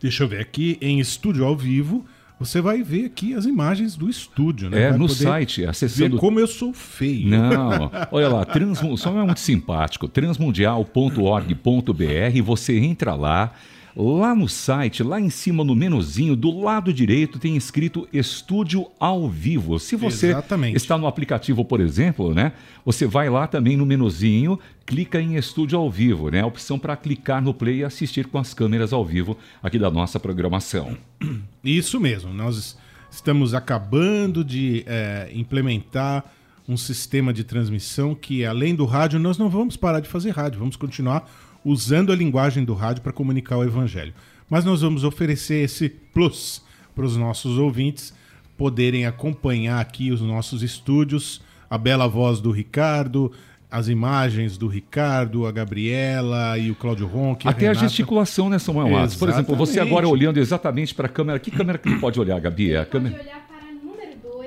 deixa 0.00 0.24
eu 0.24 0.28
ver 0.28 0.40
aqui 0.40 0.76
em 0.80 0.98
estúdio 0.98 1.44
ao 1.44 1.56
vivo, 1.56 2.04
você 2.40 2.60
vai 2.60 2.82
ver 2.82 3.04
aqui 3.04 3.34
as 3.34 3.44
imagens 3.44 3.94
do 3.94 4.10
estúdio, 4.10 4.68
né? 4.68 4.82
É, 4.82 4.90
vai 4.90 4.98
no 4.98 5.08
site, 5.08 5.64
acessando. 5.64 6.16
como 6.16 6.40
eu 6.40 6.48
sou 6.48 6.74
feio. 6.74 7.28
Não, 7.28 7.88
olha 8.10 8.28
lá, 8.28 8.44
transmu... 8.44 8.98
só 8.98 9.16
é 9.16 9.24
muito 9.24 9.38
simpático. 9.38 10.08
transmundial.org.br, 10.08 12.42
você 12.42 12.78
entra 12.78 13.14
lá. 13.14 13.52
Lá 13.94 14.34
no 14.34 14.48
site, 14.48 15.02
lá 15.02 15.20
em 15.20 15.28
cima 15.28 15.62
no 15.62 15.74
menuzinho, 15.74 16.34
do 16.34 16.60
lado 16.60 16.92
direito 16.92 17.38
tem 17.38 17.56
escrito 17.56 18.08
Estúdio 18.10 18.86
ao 18.98 19.28
Vivo. 19.28 19.78
Se 19.78 19.96
você 19.96 20.28
Exatamente. 20.28 20.76
está 20.76 20.96
no 20.96 21.06
aplicativo, 21.06 21.62
por 21.62 21.78
exemplo, 21.78 22.32
né? 22.34 22.52
Você 22.86 23.06
vai 23.06 23.28
lá 23.28 23.46
também 23.46 23.76
no 23.76 23.84
menuzinho, 23.84 24.58
clica 24.86 25.20
em 25.20 25.36
Estúdio 25.36 25.78
ao 25.78 25.90
Vivo, 25.90 26.30
né? 26.30 26.40
A 26.40 26.46
opção 26.46 26.78
para 26.78 26.96
clicar 26.96 27.42
no 27.42 27.52
play 27.52 27.78
e 27.78 27.84
assistir 27.84 28.26
com 28.26 28.38
as 28.38 28.54
câmeras 28.54 28.94
ao 28.94 29.04
vivo 29.04 29.36
aqui 29.62 29.78
da 29.78 29.90
nossa 29.90 30.18
programação. 30.18 30.96
Isso 31.62 32.00
mesmo. 32.00 32.32
Nós 32.32 32.78
estamos 33.10 33.52
acabando 33.52 34.42
de 34.42 34.84
é, 34.86 35.30
implementar 35.34 36.24
um 36.66 36.78
sistema 36.78 37.32
de 37.32 37.44
transmissão 37.44 38.14
que, 38.14 38.44
além 38.44 38.74
do 38.74 38.86
rádio, 38.86 39.18
nós 39.18 39.36
não 39.36 39.50
vamos 39.50 39.76
parar 39.76 40.00
de 40.00 40.08
fazer 40.08 40.30
rádio, 40.30 40.58
vamos 40.58 40.76
continuar 40.76 41.28
usando 41.64 42.12
a 42.12 42.16
linguagem 42.16 42.64
do 42.64 42.74
rádio 42.74 43.02
para 43.02 43.12
comunicar 43.12 43.56
o 43.58 43.64
evangelho. 43.64 44.12
Mas 44.48 44.64
nós 44.64 44.82
vamos 44.82 45.04
oferecer 45.04 45.64
esse 45.64 45.88
plus 45.88 46.62
para 46.94 47.04
os 47.04 47.16
nossos 47.16 47.58
ouvintes 47.58 48.14
poderem 48.56 49.06
acompanhar 49.06 49.80
aqui 49.80 50.10
os 50.10 50.20
nossos 50.20 50.62
estúdios, 50.62 51.40
a 51.68 51.76
bela 51.78 52.06
voz 52.06 52.40
do 52.40 52.50
Ricardo, 52.50 53.32
as 53.70 53.88
imagens 53.88 54.58
do 54.58 54.68
Ricardo, 54.68 55.46
a 55.46 55.50
Gabriela 55.50 56.58
e 56.58 56.70
o 56.70 56.74
Cláudio 56.74 57.06
Ronque. 57.06 57.48
Até 57.48 57.68
a, 57.68 57.70
a 57.70 57.74
gesticulação, 57.74 58.50
né, 58.50 58.58
Samuel? 58.58 59.08
Por 59.18 59.28
exemplo, 59.30 59.56
você 59.56 59.80
agora 59.80 60.06
olhando 60.06 60.38
exatamente 60.38 60.94
para 60.94 61.06
a 61.06 61.08
câmera. 61.08 61.38
Que 61.38 61.50
câmera 61.50 61.78
que 61.78 61.88
ele 61.88 61.98
pode 61.98 62.20
olhar, 62.20 62.38
Gabi? 62.38 62.76
A 62.76 62.84
câmera... 62.84 63.18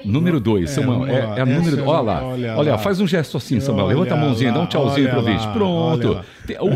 Número 0.05 0.39
2, 0.39 0.69
Samuel. 0.69 1.07
É, 1.07 1.39
é, 1.41 1.45
número. 1.45 1.85
Olha 1.85 2.01
lá. 2.01 2.23
Olha, 2.23 2.57
olha 2.57 2.71
lá. 2.73 2.77
faz 2.77 2.99
um 2.99 3.07
gesto 3.07 3.37
assim, 3.37 3.59
Samuel. 3.59 3.87
Levanta 3.87 4.13
a 4.13 4.17
mãozinha, 4.17 4.51
lá, 4.51 4.57
dá 4.57 4.63
um 4.63 4.67
tchauzinho 4.67 5.09
pro 5.09 5.23
vídeo. 5.23 5.51
Pronto. 5.51 6.21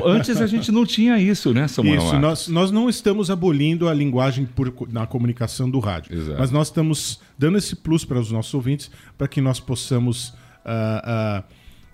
Antes 0.06 0.42
a 0.42 0.48
gente 0.48 0.72
não 0.72 0.86
tinha 0.86 1.18
isso, 1.20 1.54
né, 1.54 1.68
Samuel? 1.68 1.98
Isso, 1.98 2.20
nós, 2.20 2.48
nós 2.48 2.72
não 2.72 2.90
estamos 2.90 3.30
abolindo 3.30 3.88
a 3.88 3.94
linguagem 3.94 4.46
por, 4.46 4.74
na 4.92 5.06
comunicação 5.06 5.70
do 5.70 5.80
rádio. 5.80 6.16
Exato. 6.16 6.40
Mas 6.40 6.52
nós 6.52 6.68
estamos 6.68 7.20
dando 7.38 7.58
esse 7.58 7.76
plus 7.76 8.04
para 8.04 8.20
os 8.20 8.32
nossos 8.32 8.54
ouvintes 8.54 8.90
para 9.18 9.28
que 9.28 9.42
nós 9.42 9.60
possamos. 9.60 10.30
Uh, 10.66 11.40
uh, 11.40 11.44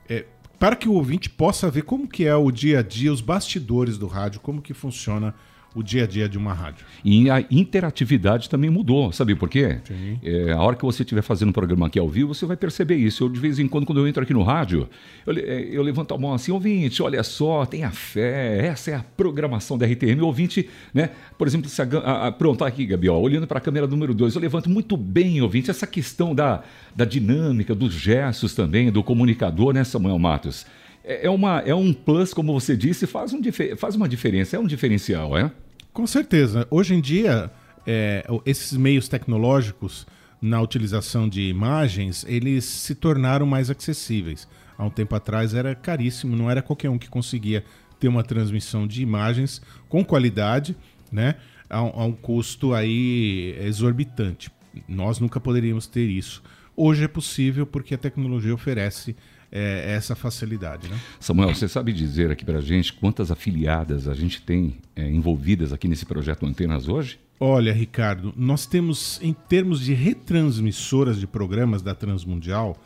é, 0.10 0.26
para 0.58 0.76
que 0.76 0.88
o 0.88 0.94
ouvinte 0.94 1.30
possa 1.30 1.70
ver 1.70 1.84
como 1.84 2.08
que 2.08 2.26
é 2.26 2.36
o 2.36 2.50
dia 2.50 2.80
a 2.80 2.82
dia, 2.82 3.12
os 3.12 3.22
bastidores 3.22 3.98
do 3.98 4.08
rádio, 4.08 4.40
como 4.40 4.62
que 4.62 4.74
funciona 4.74 5.34
o 5.76 5.84
dia 5.84 6.06
a 6.06 6.08
dia 6.08 6.30
de 6.30 6.38
uma 6.38 6.54
rádio. 6.54 6.86
E 7.04 7.30
a 7.30 7.44
interatividade 7.52 8.50
também 8.50 8.70
mudou, 8.70 9.12
sabe 9.12 9.36
por 9.36 9.50
quê? 9.50 9.80
É, 10.24 10.54
a 10.54 10.62
hora 10.62 10.76
que 10.78 10.86
você 10.86 11.04
estiver 11.04 11.22
fazendo 11.22 11.50
um 11.50 11.52
programa 11.52 11.88
aqui 11.88 12.00
ao 12.00 12.08
vivo, 12.08 12.34
você 12.34 12.46
vai 12.46 12.56
perceber 12.56 12.96
isso. 12.96 13.26
Eu, 13.26 13.30
de 13.30 13.40
vez 13.40 13.60
em 13.60 13.68
quando, 13.68 13.86
quando 13.86 14.00
eu 14.00 14.08
entro 14.08 14.24
aqui 14.24 14.34
no 14.34 14.42
rádio, 14.42 14.90
eu, 15.28 15.38
é, 15.38 15.68
eu 15.70 15.84
levanto 15.84 16.14
a 16.14 16.18
mão 16.18 16.34
assim, 16.34 16.52
ouvinte, 16.52 17.04
olha 17.04 17.22
só, 17.24 17.66
tenha 17.66 17.92
fé, 17.92 18.66
essa 18.66 18.92
é 18.92 18.96
a 18.96 19.04
programação 19.18 19.78
da 19.78 19.86
RTM. 19.86 20.22
O 20.22 20.28
ouvinte, 20.28 20.70
né? 20.94 21.10
Por 21.38 21.46
exemplo, 21.46 21.70
se 21.70 21.82
a, 21.82 22.28
a, 22.28 22.32
pronto, 22.32 22.60
tá 22.60 22.68
aqui, 22.68 22.86
Gabi, 22.86 23.10
ó, 23.10 23.20
olhando 23.20 23.46
para 23.46 23.58
a 23.58 23.62
câmera 23.62 23.86
número 23.86 24.14
2, 24.14 24.34
eu 24.34 24.42
levanto 24.42 24.70
muito 24.70 24.96
bem, 24.96 25.42
ouvinte, 25.42 25.70
essa 25.70 25.86
questão 25.86 26.34
da, 26.34 26.64
da 26.96 27.04
dinâmica, 27.04 27.76
dos 27.76 27.94
gestos 27.94 28.56
também, 28.56 28.90
do 28.90 29.04
comunicador, 29.04 29.74
né, 29.74 29.84
Samuel 29.84 30.18
Matos? 30.18 30.66
É, 31.04 31.28
é, 31.28 31.30
uma, 31.30 31.60
é 31.60 31.76
um 31.76 31.94
plus, 31.94 32.34
como 32.34 32.52
você 32.60 32.76
disse, 32.76 33.06
faz, 33.06 33.32
um, 33.34 33.40
faz 33.78 33.96
uma 33.96 34.10
diferença, 34.10 34.56
é 34.56 34.60
um 34.60 34.66
diferencial, 34.66 35.38
é? 35.38 35.52
Com 35.96 36.06
certeza. 36.06 36.68
Hoje 36.70 36.94
em 36.94 37.00
dia, 37.00 37.50
é, 37.88 38.28
esses 38.46 38.74
meios 38.74 39.08
tecnológicos 39.08 40.06
na 40.42 40.62
utilização 40.62 41.30
de 41.30 41.44
imagens, 41.44 42.26
eles 42.28 42.66
se 42.66 42.94
tornaram 42.94 43.46
mais 43.46 43.70
acessíveis. 43.70 44.46
Há 44.78 44.84
um 44.84 44.90
tempo 44.90 45.16
atrás 45.16 45.54
era 45.54 45.74
caríssimo, 45.74 46.36
não 46.36 46.52
era 46.52 46.62
qualquer 46.62 46.90
um 46.90 46.98
que 46.98 47.08
conseguia 47.08 47.64
ter 47.98 48.10
uma 48.10 48.24
transmissão 48.24 48.86
de 48.86 49.02
imagens 49.02 49.62
com 49.88 50.04
qualidade, 50.04 50.76
né? 51.10 51.36
A, 51.70 51.78
a 51.78 52.04
um 52.04 52.12
custo 52.12 52.74
aí 52.74 53.56
exorbitante. 53.62 54.52
Nós 54.90 55.20
nunca 55.20 55.40
poderíamos 55.40 55.88
ter 55.88 56.10
isso. 56.10 56.44
Hoje 56.76 57.06
é 57.06 57.08
possível 57.08 57.66
porque 57.66 57.96
a 57.96 57.98
tecnologia 57.98 58.54
oferece 58.54 59.16
é, 59.56 59.94
essa 59.96 60.16
facilidade. 60.16 60.90
Né? 60.90 61.00
Samuel, 61.18 61.56
você 61.56 61.68
sabe 61.70 61.94
dizer 61.94 62.30
aqui 62.30 62.44
para 62.44 62.58
a 62.58 62.62
gente 62.62 62.92
quantas 62.92 63.32
afiliadas 63.32 64.06
a 64.06 64.14
gente 64.14 64.42
tem 64.42 64.76
é, 64.94 65.10
envolvidas 65.10 65.72
aqui 65.72 65.88
nesse 65.88 66.06
projeto 66.06 66.46
Antenas 66.46 66.90
hoje? 66.90 67.18
Olha, 67.40 67.72
Ricardo, 67.72 68.34
nós 68.36 68.66
temos, 68.66 69.20
em 69.22 69.32
termos 69.32 69.80
de 69.80 69.94
retransmissoras 69.94 71.18
de 71.18 71.26
programas 71.26 71.82
da 71.82 71.96
Transmundial, 71.96 72.78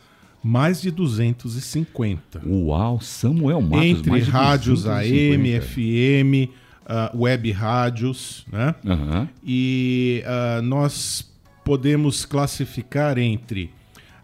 mais 0.42 0.80
de 0.80 0.92
250. 0.92 2.42
Uau, 2.46 3.00
Samuel 3.00 3.60
Matos, 3.60 3.86
Entre 3.86 4.10
mais 4.10 4.24
de 4.24 4.30
rádios 4.30 4.86
AM, 4.86 5.60
FM, 5.60 6.50
uh, 6.86 7.16
web 7.16 7.50
rádios, 7.50 8.46
né? 8.50 8.74
Uhum. 8.84 9.28
E 9.44 10.22
uh, 10.24 10.62
nós 10.62 11.30
podemos 11.64 12.24
classificar 12.24 13.18
entre 13.18 13.70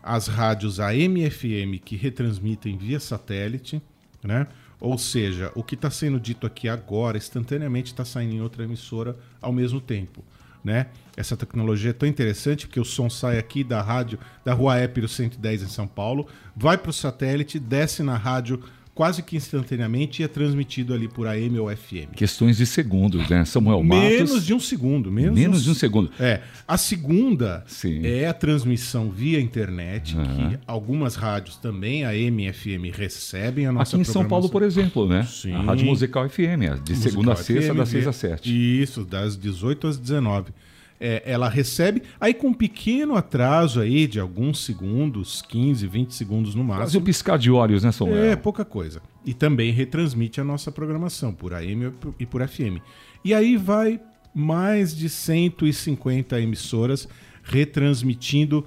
as 0.06 0.28
rádios 0.28 0.78
AM 0.78 1.20
e 1.20 1.28
FM 1.28 1.82
que 1.84 1.96
retransmitem 1.96 2.78
via 2.78 3.00
satélite, 3.00 3.82
né? 4.22 4.46
Ou 4.78 4.96
seja, 4.96 5.50
o 5.54 5.64
que 5.64 5.74
está 5.74 5.90
sendo 5.90 6.20
dito 6.20 6.46
aqui 6.46 6.68
agora, 6.68 7.16
instantaneamente 7.16 7.92
está 7.92 8.04
saindo 8.04 8.34
em 8.34 8.40
outra 8.40 8.62
emissora 8.62 9.16
ao 9.40 9.52
mesmo 9.52 9.80
tempo. 9.80 10.22
Né? 10.62 10.86
Essa 11.16 11.36
tecnologia 11.36 11.90
é 11.90 11.94
tão 11.94 12.08
interessante 12.08 12.66
porque 12.66 12.78
o 12.78 12.84
som 12.84 13.08
sai 13.08 13.38
aqui 13.38 13.64
da 13.64 13.80
rádio 13.80 14.18
da 14.44 14.52
Rua 14.52 14.76
Épiro 14.76 15.08
110 15.08 15.62
em 15.62 15.68
São 15.68 15.86
Paulo, 15.86 16.26
vai 16.54 16.76
para 16.76 16.90
o 16.90 16.92
satélite, 16.92 17.58
desce 17.58 18.02
na 18.02 18.16
rádio 18.16 18.62
quase 18.96 19.22
que 19.22 19.36
instantaneamente 19.36 20.22
é 20.22 20.26
transmitido 20.26 20.94
ali 20.94 21.06
por 21.06 21.26
AM 21.28 21.58
ou 21.58 21.68
FM. 21.68 22.14
Questões 22.16 22.56
de 22.56 22.64
segundos, 22.64 23.28
né? 23.28 23.44
Samuel 23.44 23.82
Matos. 23.82 24.08
Menos 24.08 24.46
de 24.46 24.54
um 24.54 24.58
segundo. 24.58 25.12
Menos, 25.12 25.38
menos 25.38 25.62
de 25.62 25.70
um 25.70 25.74
segundo. 25.74 26.10
É. 26.18 26.40
A 26.66 26.78
segunda 26.78 27.62
Sim. 27.66 28.00
é 28.06 28.26
a 28.26 28.32
transmissão 28.32 29.10
via 29.10 29.38
internet, 29.38 30.16
uhum. 30.16 30.24
que 30.24 30.58
algumas 30.66 31.14
rádios 31.14 31.58
também, 31.58 32.06
a 32.06 32.08
AM 32.08 32.48
e 32.48 32.52
FM, 32.52 32.96
recebem 32.96 33.66
a 33.66 33.72
nossa 33.72 33.96
Aqui 33.96 34.00
em 34.00 34.04
São 34.04 34.26
Paulo, 34.26 34.48
por 34.48 34.62
exemplo, 34.62 35.06
né? 35.06 35.24
Sim. 35.24 35.52
A 35.52 35.60
Rádio 35.60 35.84
Musical 35.84 36.26
FM, 36.26 36.40
de 36.82 36.92
Musical 36.92 36.96
segunda 36.96 37.32
a 37.34 37.36
sexta, 37.36 37.74
das 37.74 37.90
6 37.90 38.06
às 38.06 38.16
7. 38.16 38.82
Isso, 38.82 39.04
das 39.04 39.36
18 39.36 39.88
às 39.88 39.98
19 39.98 40.52
é, 41.00 41.22
ela 41.24 41.48
recebe, 41.48 42.02
aí 42.20 42.32
com 42.32 42.48
um 42.48 42.54
pequeno 42.54 43.14
atraso 43.14 43.80
aí 43.80 44.06
de 44.06 44.18
alguns 44.18 44.64
segundos, 44.64 45.42
15, 45.42 45.86
20 45.86 46.14
segundos 46.14 46.54
no 46.54 46.64
máximo. 46.64 46.84
Quase 46.84 46.98
um 46.98 47.02
piscar 47.02 47.38
de 47.38 47.50
olhos, 47.50 47.82
né, 47.82 47.92
Samuel? 47.92 48.24
É, 48.24 48.36
pouca 48.36 48.64
coisa. 48.64 49.00
E 49.24 49.34
também 49.34 49.72
retransmite 49.72 50.40
a 50.40 50.44
nossa 50.44 50.72
programação 50.72 51.32
por 51.32 51.52
AM 51.52 51.92
e 52.18 52.26
por 52.26 52.46
FM. 52.46 52.80
E 53.24 53.34
aí 53.34 53.56
vai 53.56 54.00
mais 54.34 54.94
de 54.94 55.08
150 55.08 56.40
emissoras 56.40 57.08
retransmitindo 57.42 58.66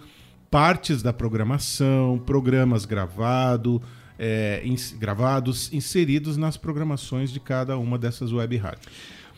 partes 0.49 1.03
da 1.03 1.13
programação, 1.13 2.17
programas 2.25 2.85
gravado, 2.85 3.81
é, 4.17 4.61
ins 4.65 4.91
gravados, 4.91 5.71
inseridos 5.71 6.35
nas 6.37 6.57
programações 6.57 7.31
de 7.31 7.39
cada 7.39 7.77
uma 7.77 7.97
dessas 7.97 8.33
web 8.33 8.57
rádios. 8.57 8.87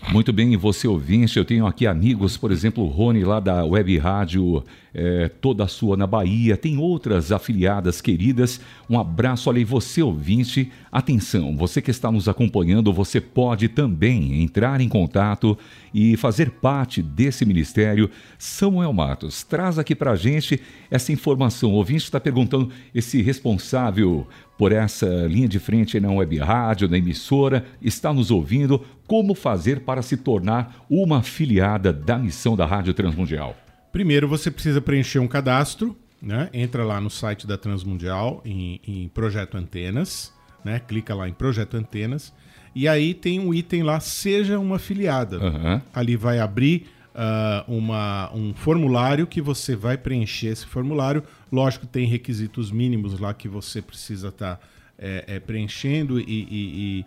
Muito 0.10 0.34
bem, 0.34 0.58
você 0.58 0.88
ouvinte, 0.88 1.38
eu 1.38 1.46
tenho 1.46 1.66
aqui 1.66 1.88
amigos, 1.88 2.36
por 2.36 2.52
exemplo, 2.52 2.84
o 2.84 2.88
Rony 2.88 3.24
lá 3.24 3.40
da 3.40 3.64
Web 3.64 3.98
Rádio 3.98 4.62
é, 4.94 5.30
Toda 5.30 5.68
Sua 5.68 5.96
na 5.96 6.06
Bahia, 6.06 6.58
tem 6.58 6.78
outras 6.78 7.32
afiliadas 7.32 8.02
queridas. 8.02 8.60
Um 8.90 9.00
abraço, 9.00 9.50
olha 9.50 9.60
aí, 9.60 9.64
você 9.64 10.02
ouvinte, 10.02 10.70
atenção, 10.92 11.56
você 11.56 11.82
que 11.82 11.92
está 11.92 12.12
nos 12.12 12.28
acompanhando, 12.28 12.92
você 12.92 13.22
pode 13.22 13.70
também 13.70 14.44
entrar 14.44 14.82
em 14.82 14.90
contato 14.90 15.58
e 15.94 16.18
fazer 16.18 16.50
parte 16.50 17.02
desse 17.02 17.46
ministério. 17.46 18.10
Samuel 18.38 18.92
Matos, 18.92 19.44
traz 19.44 19.80
aqui 19.80 19.96
para 19.96 20.12
a 20.12 20.16
gente 20.18 20.60
essa 20.90 21.14
informação. 21.14 21.72
O 21.72 21.76
ouvinte 21.76 22.04
está 22.04 22.20
perguntando, 22.20 22.70
esse 22.94 23.22
responsável 23.22 24.28
por 24.62 24.72
essa 24.72 25.08
linha 25.26 25.48
de 25.48 25.58
frente 25.58 26.00
na 26.00 26.12
web 26.12 26.38
rádio, 26.38 26.88
na 26.88 26.96
emissora, 26.96 27.66
está 27.82 28.14
nos 28.14 28.30
ouvindo, 28.30 28.86
como 29.08 29.34
fazer 29.34 29.80
para 29.80 30.04
se 30.04 30.16
tornar 30.16 30.86
uma 30.88 31.18
afiliada 31.18 31.92
da 31.92 32.16
missão 32.16 32.56
da 32.56 32.64
Rádio 32.64 32.94
Transmundial? 32.94 33.58
Primeiro 33.92 34.28
você 34.28 34.52
precisa 34.52 34.80
preencher 34.80 35.18
um 35.18 35.28
cadastro, 35.28 35.98
né? 36.22 36.48
Entra 36.54 36.86
lá 36.86 37.02
no 37.02 37.10
site 37.10 37.48
da 37.48 37.58
Transmundial 37.58 38.40
em, 38.46 38.80
em 38.88 39.08
Projeto 39.08 39.58
Antenas, 39.58 40.32
né? 40.64 40.80
Clica 40.80 41.16
lá 41.16 41.28
em 41.28 41.34
Projeto 41.34 41.76
Antenas 41.76 42.32
e 42.76 42.88
aí 42.88 43.16
tem 43.16 43.40
um 43.40 43.52
item 43.56 43.82
lá 43.82 44.00
Seja 44.00 44.60
uma 44.60 44.76
afiliada. 44.76 45.40
Uhum. 45.40 45.82
Ali 45.92 46.16
vai 46.16 46.38
abrir 46.38 46.86
uh, 47.16 47.72
uma, 47.72 48.32
um 48.34 48.54
formulário 48.54 49.28
que 49.28 49.42
você 49.42 49.76
vai 49.76 49.98
preencher 49.98 50.48
esse 50.48 50.66
formulário. 50.66 51.24
Lógico, 51.52 51.86
tem 51.86 52.06
requisitos 52.06 52.72
mínimos 52.72 53.20
lá 53.20 53.34
que 53.34 53.48
você 53.48 53.82
precisa 53.82 54.30
estar 54.30 54.56
tá, 54.56 54.62
é, 54.98 55.24
é, 55.28 55.40
preenchendo 55.40 56.20
e, 56.20 56.26
e, 56.28 57.06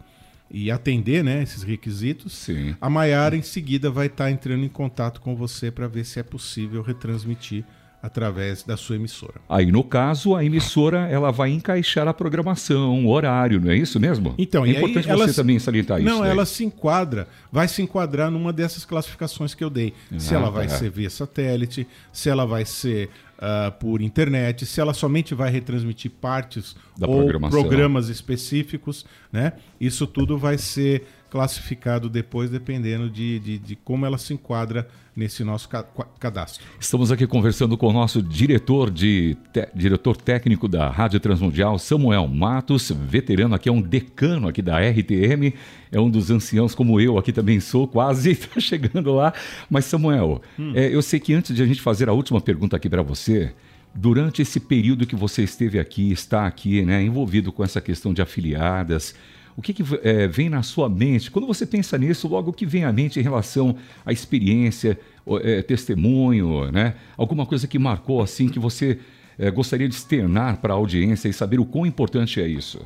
e 0.50 0.70
atender 0.70 1.25
né, 1.25 1.42
esses 1.42 1.62
requisitos, 1.62 2.32
Sim. 2.32 2.76
a 2.80 2.88
Maiara 2.88 3.37
em 3.37 3.42
seguida 3.42 3.90
vai 3.90 4.06
estar 4.06 4.25
tá 4.25 4.30
entrando 4.30 4.64
em 4.64 4.68
contato 4.68 5.20
com 5.20 5.34
você 5.34 5.70
para 5.70 5.88
ver 5.88 6.04
se 6.04 6.20
é 6.20 6.23
possível 6.23 6.82
retransmitir 6.82 7.64
através 8.04 8.62
da 8.62 8.76
sua 8.76 8.96
emissora. 8.96 9.40
Aí, 9.49 9.73
no 9.73 9.82
caso, 9.82 10.37
a 10.37 10.44
emissora 10.44 11.08
ela 11.08 11.32
vai 11.32 11.50
encaixar 11.50 12.06
a 12.06 12.12
programação, 12.12 13.06
o 13.06 13.08
horário, 13.08 13.58
não 13.58 13.70
é 13.70 13.76
isso 13.78 13.99
mesmo? 13.99 14.34
Então, 14.37 14.62
é 14.62 14.73
importante 14.73 15.08
você 15.08 15.32
também 15.32 15.58
salientar 15.58 16.02
não, 16.02 16.06
isso. 16.06 16.18
Não, 16.18 16.25
ela 16.26 16.44
se 16.44 16.66
enquadra, 16.66 17.26
vai 17.50 17.66
se 17.66 17.80
enquadrar 17.80 18.30
numa 18.30 18.52
dessas 18.52 18.84
classificações 18.84 19.54
que 19.54 19.64
eu 19.64 19.70
dei. 19.70 19.94
Ah, 20.12 20.18
se 20.18 20.34
ela 20.34 20.50
vai 20.50 20.66
tá. 20.66 20.76
ser 20.76 20.90
via 20.90 21.08
satélite, 21.08 21.87
se 22.12 22.28
ela 22.28 22.44
vai 22.44 22.66
ser 22.66 23.08
uh, 23.38 23.73
por 23.73 24.02
internet, 24.02 24.66
se 24.66 24.82
ela 24.82 24.92
somente 24.92 25.34
vai 25.34 25.50
retransmitir 25.50 26.11
partes 26.11 26.76
da 26.99 27.08
ou 27.08 27.26
programas 27.49 28.11
específicos, 28.11 29.06
né? 29.32 29.54
Isso 29.80 30.06
tudo 30.06 30.37
vai 30.37 30.58
ser 30.58 31.06
classificado 31.34 32.08
depois, 32.08 32.48
dependendo 32.48 33.10
de, 33.10 33.40
de, 33.40 33.58
de 33.58 33.74
como 33.74 34.06
ela 34.06 34.16
se 34.16 34.32
enquadra 34.32 34.86
nesse 35.16 35.42
nosso 35.42 35.68
ca 35.68 35.82
cadastro. 36.20 36.64
Estamos 36.78 37.10
aqui 37.10 37.26
conversando 37.26 37.76
com 37.76 37.88
o 37.88 37.92
nosso 37.92 38.22
diretor 38.22 38.88
de 38.88 39.36
diretor 39.74 40.16
técnico 40.16 40.68
da 40.68 40.88
Rádio 40.88 41.18
Transmundial, 41.18 41.76
Samuel 41.76 42.28
Matos, 42.28 42.88
veterano 42.88 43.52
aqui, 43.52 43.68
é 43.68 43.72
um 43.72 43.82
decano 43.82 44.46
aqui 44.46 44.62
da 44.62 44.78
RTM, 44.78 45.52
é 45.90 45.98
um 45.98 46.08
dos 46.08 46.30
anciãos 46.30 46.72
como 46.72 47.00
eu 47.00 47.18
aqui 47.18 47.32
também 47.32 47.58
sou, 47.58 47.88
quase 47.88 48.30
está 48.38 48.60
chegando 48.60 49.12
lá. 49.12 49.34
Mas 49.68 49.86
Samuel, 49.86 50.40
hum. 50.56 50.70
é, 50.72 50.94
eu 50.94 51.02
sei 51.02 51.18
que 51.18 51.34
antes 51.34 51.52
de 51.52 51.60
a 51.60 51.66
gente 51.66 51.80
fazer 51.80 52.08
a 52.08 52.12
última 52.12 52.40
pergunta 52.40 52.76
aqui 52.76 52.88
para 52.88 53.02
você, 53.02 53.52
durante 53.92 54.40
esse 54.40 54.60
período 54.60 55.04
que 55.04 55.16
você 55.16 55.42
esteve 55.42 55.80
aqui, 55.80 56.12
está 56.12 56.46
aqui, 56.46 56.82
né, 56.82 57.02
envolvido 57.02 57.50
com 57.50 57.64
essa 57.64 57.80
questão 57.80 58.14
de 58.14 58.22
afiliadas, 58.22 59.16
o 59.56 59.62
que, 59.62 59.73
que 59.73 59.82
é, 60.02 60.26
vem 60.26 60.49
na 60.49 60.62
sua 60.62 60.88
mente? 60.88 61.30
Quando 61.30 61.46
você 61.46 61.64
pensa 61.64 61.96
nisso, 61.96 62.26
logo 62.26 62.50
o 62.50 62.52
que 62.52 62.66
vem 62.66 62.84
à 62.84 62.92
mente 62.92 63.20
em 63.20 63.23
relação 63.23 63.76
à 64.04 64.12
experiência, 64.12 64.99
é, 65.42 65.62
testemunho, 65.62 66.70
né? 66.70 66.94
Alguma 67.16 67.46
coisa 67.46 67.66
que 67.66 67.78
marcou 67.78 68.20
assim 68.20 68.49
que 68.49 68.58
você 68.58 68.99
é, 69.38 69.50
gostaria 69.50 69.88
de 69.88 69.94
externar 69.94 70.58
para 70.58 70.73
a 70.73 70.76
audiência 70.76 71.28
e 71.28 71.32
saber 71.32 71.61
o 71.61 71.64
quão 71.64 71.87
importante 71.87 72.40
é 72.40 72.49
isso? 72.49 72.80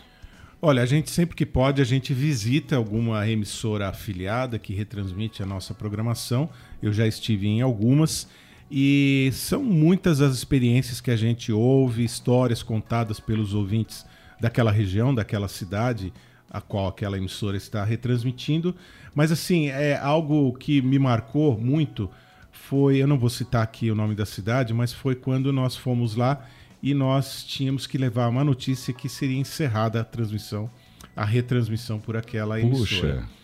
Olha, 0.60 0.82
a 0.82 0.86
gente 0.86 1.10
sempre 1.10 1.36
que 1.36 1.46
pode, 1.46 1.80
a 1.80 1.84
gente 1.84 2.12
visita 2.12 2.76
alguma 2.76 3.28
emissora 3.28 3.88
afiliada 3.88 4.58
que 4.58 4.74
retransmite 4.74 5.42
a 5.42 5.46
nossa 5.46 5.72
programação. 5.72 6.50
Eu 6.82 6.92
já 6.92 7.06
estive 7.06 7.46
em 7.46 7.60
algumas 7.60 8.28
e 8.70 9.30
são 9.32 9.62
muitas 9.62 10.20
as 10.20 10.34
experiências 10.34 11.00
que 11.00 11.10
a 11.10 11.16
gente 11.16 11.52
ouve, 11.52 12.04
histórias 12.04 12.62
contadas 12.62 13.20
pelos 13.20 13.54
ouvintes 13.54 14.04
daquela 14.40 14.72
região, 14.72 15.14
daquela 15.14 15.48
cidade, 15.48 16.12
a 16.50 16.60
qual 16.60 16.88
aquela 16.88 17.16
emissora 17.16 17.56
está 17.56 17.84
retransmitindo. 17.84 18.74
Mas 19.14 19.32
assim, 19.32 19.68
é 19.68 19.98
algo 19.98 20.52
que 20.54 20.80
me 20.80 20.98
marcou 20.98 21.58
muito 21.58 22.10
foi, 22.68 22.98
eu 22.98 23.06
não 23.06 23.18
vou 23.18 23.30
citar 23.30 23.62
aqui 23.62 23.90
o 23.90 23.94
nome 23.94 24.14
da 24.14 24.26
cidade, 24.26 24.74
mas 24.74 24.92
foi 24.92 25.14
quando 25.14 25.50
nós 25.52 25.74
fomos 25.74 26.14
lá 26.14 26.44
e 26.82 26.92
nós 26.92 27.42
tínhamos 27.42 27.86
que 27.86 27.96
levar 27.96 28.28
uma 28.28 28.44
notícia 28.44 28.92
que 28.92 29.08
seria 29.08 29.38
encerrada 29.38 30.00
a 30.00 30.04
transmissão, 30.04 30.70
a 31.16 31.24
retransmissão 31.24 31.98
por 31.98 32.14
aquela 32.14 32.60
emissora. 32.60 33.22
Puxa. 33.22 33.38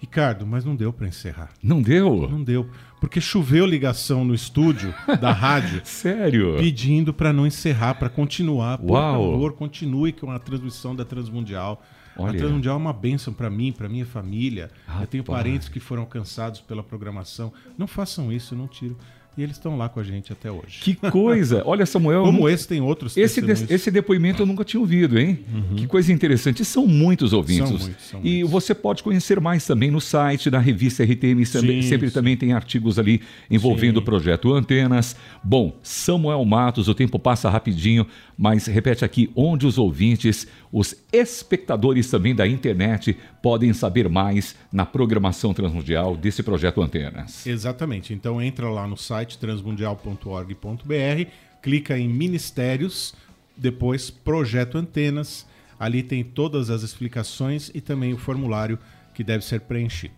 Ricardo, 0.00 0.46
mas 0.46 0.64
não 0.64 0.74
deu 0.74 0.92
para 0.92 1.06
encerrar. 1.06 1.50
Não 1.62 1.80
deu? 1.82 2.28
Não 2.28 2.42
deu, 2.42 2.68
porque 3.00 3.20
choveu 3.20 3.64
ligação 3.64 4.24
no 4.24 4.34
estúdio 4.34 4.92
da 5.20 5.32
rádio. 5.32 5.80
Sério? 5.86 6.56
Pedindo 6.58 7.12
para 7.12 7.32
não 7.32 7.46
encerrar, 7.46 7.94
para 7.94 8.08
continuar. 8.08 8.78
Por 8.78 8.90
Uau. 8.90 9.32
favor, 9.32 9.52
continue 9.52 10.12
com 10.12 10.30
a 10.30 10.38
transmissão 10.38 10.94
da 10.96 11.04
Transmundial. 11.04 11.82
Olha. 12.18 12.32
A 12.32 12.36
Transmundial 12.36 12.74
é 12.74 12.78
uma 12.78 12.92
bênção 12.92 13.32
para 13.32 13.48
mim, 13.48 13.72
para 13.72 13.88
minha 13.88 14.04
família. 14.04 14.70
Rapaz. 14.86 15.02
Eu 15.02 15.06
tenho 15.06 15.24
parentes 15.24 15.68
que 15.68 15.80
foram 15.80 16.02
alcançados 16.02 16.60
pela 16.60 16.82
programação. 16.82 17.52
Não 17.76 17.86
façam 17.86 18.32
isso, 18.32 18.56
não 18.56 18.66
tiro. 18.66 18.96
E 19.38 19.42
eles 19.44 19.54
estão 19.54 19.76
lá 19.76 19.88
com 19.88 20.00
a 20.00 20.02
gente 20.02 20.32
até 20.32 20.50
hoje. 20.50 20.80
Que 20.80 20.94
coisa! 20.96 21.62
Olha, 21.64 21.86
Samuel. 21.86 22.24
Como 22.24 22.48
esse 22.48 22.66
tem 22.66 22.80
outros. 22.80 23.16
Esse, 23.16 23.40
de, 23.40 23.72
esse 23.72 23.88
depoimento 23.88 24.42
eu 24.42 24.46
nunca 24.46 24.64
tinha 24.64 24.80
ouvido, 24.80 25.16
hein? 25.16 25.38
Uhum. 25.54 25.76
Que 25.76 25.86
coisa 25.86 26.12
interessante. 26.12 26.64
São 26.64 26.88
muitos 26.88 27.32
ouvintes. 27.32 27.68
São 27.68 27.78
muitos, 27.78 28.04
são 28.04 28.20
e 28.24 28.30
muitos. 28.38 28.50
você 28.50 28.74
pode 28.74 29.00
conhecer 29.00 29.38
mais 29.38 29.64
também 29.64 29.92
no 29.92 30.00
site 30.00 30.50
da 30.50 30.58
revista 30.58 31.04
RTM. 31.04 31.46
Sim, 31.46 31.82
sempre 31.82 32.08
sim. 32.08 32.14
também 32.14 32.36
tem 32.36 32.52
artigos 32.52 32.98
ali 32.98 33.20
envolvendo 33.48 33.98
sim. 33.98 34.02
o 34.02 34.04
projeto 34.04 34.52
Antenas. 34.52 35.14
Bom, 35.44 35.78
Samuel 35.84 36.44
Matos, 36.44 36.88
o 36.88 36.94
tempo 36.94 37.16
passa 37.16 37.48
rapidinho, 37.48 38.08
mas 38.36 38.66
repete 38.66 39.04
aqui 39.04 39.30
onde 39.36 39.68
os 39.68 39.78
ouvintes, 39.78 40.48
os 40.72 40.94
espectadores 41.12 42.10
também 42.10 42.34
da 42.34 42.46
internet 42.46 43.16
podem 43.42 43.72
saber 43.72 44.08
mais 44.08 44.54
na 44.72 44.84
programação 44.84 45.54
transmundial 45.54 46.16
desse 46.16 46.42
projeto 46.42 46.82
Antenas. 46.82 47.46
Exatamente. 47.46 48.12
Então 48.12 48.40
entra 48.40 48.68
lá 48.68 48.86
no 48.86 48.96
site 48.96 49.38
transmundial.org.br, 49.38 51.30
clica 51.62 51.98
em 51.98 52.08
Ministérios, 52.08 53.14
depois 53.56 54.10
Projeto 54.10 54.78
Antenas. 54.78 55.46
Ali 55.78 56.02
tem 56.02 56.24
todas 56.24 56.70
as 56.70 56.82
explicações 56.82 57.70
e 57.74 57.80
também 57.80 58.12
o 58.12 58.18
formulário 58.18 58.78
que 59.14 59.22
deve 59.22 59.44
ser 59.44 59.60
preenchido. 59.60 60.14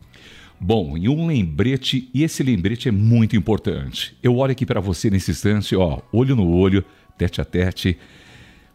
Bom, 0.58 0.96
e 0.96 1.08
um 1.08 1.26
lembrete, 1.26 2.10
e 2.12 2.22
esse 2.22 2.42
lembrete 2.42 2.88
é 2.88 2.92
muito 2.92 3.34
importante. 3.34 4.14
Eu 4.22 4.36
olho 4.36 4.52
aqui 4.52 4.66
para 4.66 4.78
você 4.78 5.08
nesse 5.08 5.30
instante, 5.30 5.74
ó, 5.74 6.00
olho 6.12 6.36
no 6.36 6.50
olho, 6.50 6.84
tete 7.16 7.40
a 7.40 7.44
tete 7.44 7.96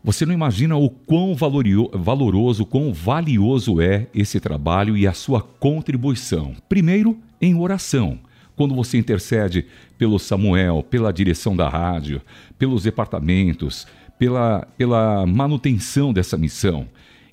você 0.05 0.23
não 0.23 0.35
imagina 0.35 0.77
o 0.77 0.87
quão 0.87 1.35
valoroso, 1.35 2.63
quão 2.63 2.93
valioso 2.93 3.81
é 3.81 4.05
esse 4.13 4.39
trabalho 4.39 4.95
e 4.95 5.07
a 5.07 5.13
sua 5.13 5.41
contribuição. 5.41 6.53
Primeiro, 6.69 7.17
em 7.41 7.55
oração. 7.55 8.19
Quando 8.55 8.75
você 8.75 8.99
intercede 8.99 9.65
pelo 9.97 10.19
Samuel, 10.19 10.85
pela 10.87 11.11
direção 11.11 11.55
da 11.55 11.67
rádio, 11.67 12.21
pelos 12.59 12.83
departamentos, 12.83 13.87
pela, 14.19 14.67
pela 14.77 15.25
manutenção 15.25 16.13
dessa 16.13 16.37
missão. 16.37 16.87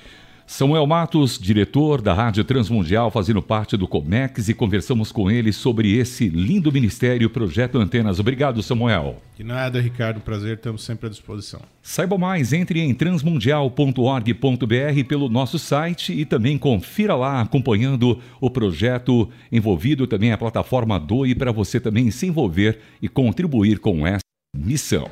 Samuel 0.46 0.87
Matos, 0.87 1.38
diretor 1.38 2.02
da 2.02 2.12
Rádio 2.12 2.44
Transmundial, 2.44 3.11
fazendo 3.11 3.40
parte 3.40 3.76
do 3.76 3.88
Comex, 3.88 4.48
e 4.48 4.55
conversamos 4.55 5.12
com 5.12 5.31
ele 5.31 5.52
sobre 5.52 5.96
esse 5.96 6.28
lindo 6.28 6.70
ministério 6.70 7.31
Projeto 7.31 7.78
Antenas. 7.78 8.18
Obrigado, 8.18 8.62
Samuel. 8.62 9.22
De 9.37 9.44
nada, 9.44 9.81
Ricardo. 9.81 10.20
Prazer, 10.20 10.57
estamos 10.57 10.85
sempre 10.85 11.07
à 11.07 11.11
disposição. 11.11 11.61
Saiba 11.83 12.18
mais, 12.18 12.52
entre 12.52 12.81
em 12.81 12.92
transmundial.org.br 12.92 15.05
pelo 15.09 15.28
nosso 15.28 15.59
site 15.59 16.12
e 16.12 16.24
também 16.24 16.59
confira 16.59 17.14
lá, 17.14 17.40
acompanhando 17.40 18.20
o 18.40 18.50
projeto, 18.50 19.28
envolvido 19.50 20.07
também 20.07 20.33
a 20.33 20.38
plataforma 20.38 20.98
DOI, 20.98 21.35
para 21.35 21.52
você 21.52 21.81
também 21.81 22.11
se 22.11 22.26
envolver 22.26 22.78
e 23.00 23.09
contribuir 23.09 23.78
com 23.78 24.07
essa 24.07 24.20
missão. 24.55 25.09